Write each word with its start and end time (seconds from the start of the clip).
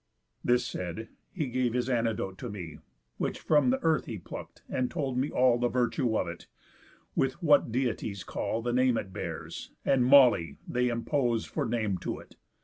This 0.43 0.65
said, 0.65 1.09
he 1.31 1.45
gave 1.45 1.73
his 1.73 1.87
antidote 1.87 2.39
to 2.39 2.49
me, 2.49 2.79
Which 3.17 3.37
from 3.39 3.69
the 3.69 3.77
earth 3.83 4.05
he 4.05 4.17
pluck'd, 4.17 4.63
and 4.67 4.89
told 4.89 5.15
me 5.15 5.29
all 5.29 5.59
The 5.59 5.67
virtue 5.67 6.17
of 6.17 6.27
it, 6.27 6.47
with 7.13 7.33
what 7.43 7.71
Deities 7.71 8.23
call 8.23 8.63
The 8.63 8.73
name 8.73 8.97
it 8.97 9.13
bears; 9.13 9.69
and 9.85 10.03
Moly 10.03 10.57
they 10.67 10.87
impose 10.87 11.45
For 11.45 11.67
name 11.67 11.99
to 11.99 12.17
it. 12.17 12.35